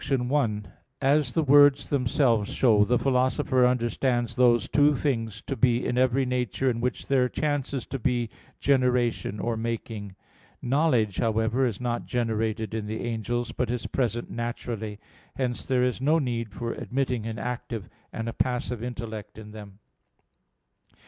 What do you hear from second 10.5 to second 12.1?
Knowledge, however, is not